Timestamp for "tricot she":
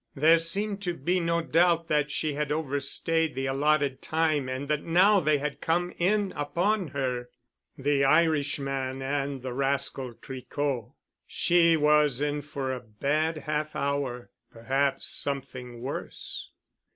10.15-11.77